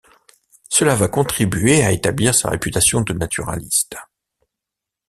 [0.67, 3.97] Cela va contribuer à établir sa réputation de naturaliste.